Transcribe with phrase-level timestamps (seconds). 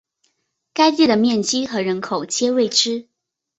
[0.73, 3.07] 该地的面积和人口皆未知。